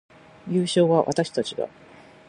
[0.47, 1.69] 優勝は私たちだ